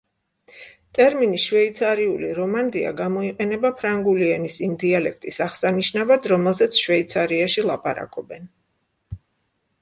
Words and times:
ტერმინი 0.99 1.41
„შვეიცარიული 1.41 2.31
რომანდია“ 2.37 2.93
გამოიყენება 3.01 3.71
ფრანგული 3.81 4.31
ენის 4.37 4.57
იმ 4.69 4.73
დიალექტის 4.85 5.39
აღსანიშნავად, 5.47 6.27
რომელზეც 6.33 6.79
შვეიცარიაში 6.87 7.67
ლაპარაკობენ. 7.73 8.51